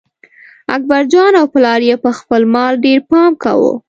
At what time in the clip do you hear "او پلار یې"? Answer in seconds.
1.39-1.95